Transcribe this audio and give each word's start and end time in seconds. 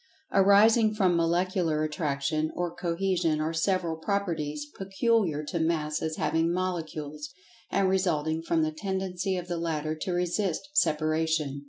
Arising 0.33 0.95
from 0.95 1.15
Molecular 1.15 1.83
Attraction, 1.83 2.51
or 2.55 2.73
Cohesion, 2.73 3.39
are 3.39 3.53
several 3.53 3.97
"Properties" 3.97 4.65
peculiar 4.75 5.43
to 5.43 5.59
Masses 5.59 6.17
having 6.17 6.51
Molecules, 6.51 7.29
and 7.69 7.87
resulting 7.87 8.41
from 8.41 8.63
the 8.63 8.71
tendency 8.71 9.37
of 9.37 9.47
the 9.47 9.57
latter 9.59 9.93
to 9.93 10.11
resist 10.11 10.69
separation. 10.73 11.59